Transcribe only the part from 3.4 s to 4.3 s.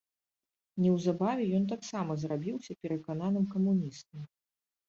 камуністам.